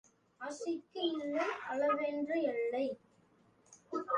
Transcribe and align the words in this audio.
ஆசைக்கு 0.39 1.03
இல்லை 1.11 1.47
அளவென்ற 1.69 2.31
எல்லை. 2.53 2.85